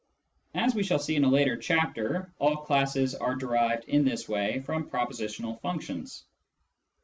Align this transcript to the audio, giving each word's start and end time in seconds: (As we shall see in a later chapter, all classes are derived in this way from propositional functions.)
(As 0.55 0.73
we 0.73 0.81
shall 0.81 0.97
see 0.97 1.15
in 1.15 1.23
a 1.23 1.29
later 1.29 1.55
chapter, 1.55 2.33
all 2.39 2.55
classes 2.57 3.13
are 3.13 3.35
derived 3.35 3.83
in 3.85 4.03
this 4.03 4.27
way 4.27 4.59
from 4.61 4.89
propositional 4.89 5.61
functions.) 5.61 6.25